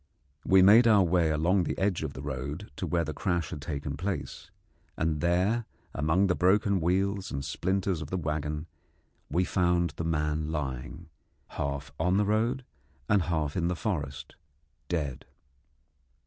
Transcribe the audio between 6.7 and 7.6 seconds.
wheels and